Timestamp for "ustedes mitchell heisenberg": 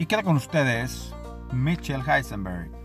0.34-2.79